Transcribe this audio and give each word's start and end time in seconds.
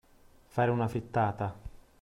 Fare 0.47 0.71
una 0.71 0.87
frittata. 0.87 1.55